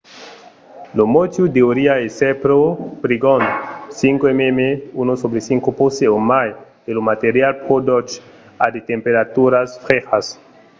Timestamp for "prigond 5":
3.03-4.31